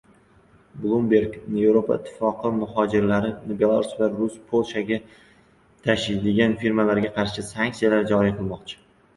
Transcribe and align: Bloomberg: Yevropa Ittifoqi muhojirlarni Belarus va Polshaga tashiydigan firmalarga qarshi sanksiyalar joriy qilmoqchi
Bloomberg: 0.83 1.35
Yevropa 1.57 1.97
Ittifoqi 1.99 2.51
muhojirlarni 2.61 3.59
Belarus 3.59 3.93
va 3.99 4.09
Polshaga 4.55 4.99
tashiydigan 5.89 6.57
firmalarga 6.65 7.13
qarshi 7.21 7.45
sanksiyalar 7.53 8.07
joriy 8.15 8.35
qilmoqchi 8.43 8.83